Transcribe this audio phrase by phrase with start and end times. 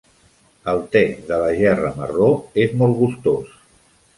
[0.71, 2.33] El té de la gerra marró
[2.65, 3.57] es molt gustós.